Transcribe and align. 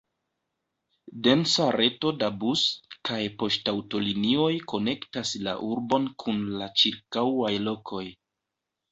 Densa 1.25 1.65
reto 1.73 2.13
da 2.21 2.29
bus- 2.43 2.63
kaj 3.09 3.19
poŝtaŭtolinioj 3.43 4.47
konektas 4.71 5.33
la 5.49 5.53
urbon 5.67 6.07
kun 6.23 6.41
la 6.63 6.71
ĉirkaŭaj 6.83 7.53
lokoj. 7.67 8.03